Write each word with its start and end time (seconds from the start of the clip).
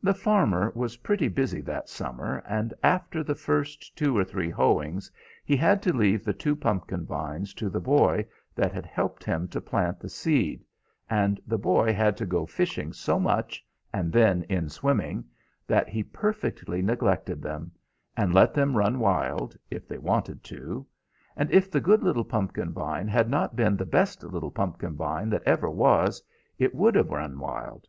"The 0.00 0.14
farmer 0.14 0.70
was 0.76 0.98
pretty 0.98 1.26
busy 1.26 1.60
that 1.62 1.88
summer, 1.88 2.40
and 2.48 2.72
after 2.84 3.24
the 3.24 3.34
first 3.34 3.96
two 3.98 4.16
or 4.16 4.22
three 4.22 4.48
hoeings 4.48 5.10
he 5.44 5.56
had 5.56 5.82
to 5.82 5.92
leave 5.92 6.24
the 6.24 6.32
two 6.32 6.54
pumpkin 6.54 7.04
vines 7.04 7.52
to 7.54 7.68
the 7.68 7.80
boy 7.80 8.26
that 8.54 8.70
had 8.70 8.86
helped 8.86 9.24
him 9.24 9.48
to 9.48 9.60
plant 9.60 9.98
the 9.98 10.08
seed, 10.08 10.62
and 11.10 11.40
the 11.48 11.58
boy 11.58 11.92
had 11.92 12.16
to 12.18 12.26
go 12.26 12.46
fishing 12.46 12.92
so 12.92 13.18
much, 13.18 13.66
and 13.92 14.12
then 14.12 14.44
in 14.44 14.68
swimming, 14.68 15.24
that 15.66 15.88
he 15.88 16.04
perfectly 16.04 16.80
neglected 16.80 17.42
them, 17.42 17.72
and 18.16 18.32
let 18.34 18.54
them 18.54 18.76
run 18.76 19.00
wild, 19.00 19.56
if 19.68 19.88
they 19.88 19.98
wanted 19.98 20.44
to; 20.44 20.86
and 21.36 21.50
if 21.50 21.68
the 21.72 21.80
good 21.80 22.04
little 22.04 22.22
pumpkin 22.24 22.70
vine 22.72 23.08
had 23.08 23.28
not 23.28 23.56
been 23.56 23.76
the 23.76 23.84
best 23.84 24.22
little 24.22 24.52
pumpkin 24.52 24.94
vine 24.94 25.28
that 25.28 25.42
ever 25.42 25.68
was, 25.68 26.22
it 26.56 26.72
would 26.72 26.94
have 26.94 27.10
run 27.10 27.40
wild. 27.40 27.88